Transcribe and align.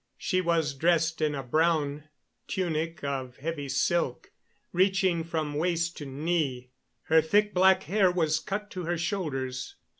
She 0.17 0.41
was 0.41 0.73
dressed 0.73 1.21
in 1.21 1.35
a 1.35 1.43
brown 1.43 2.05
tunic 2.47 3.03
of 3.03 3.37
heavy 3.37 3.69
silk, 3.69 4.31
reaching 4.73 5.23
from 5.23 5.53
waist 5.53 5.95
to 5.97 6.07
knee. 6.07 6.71
Her 7.03 7.21
thick 7.21 7.53
black 7.53 7.83
hair 7.83 8.09
was 8.09 8.39
cut 8.39 8.71
to 8.71 8.85
her 8.85 8.97
shoulders. 8.97 9.75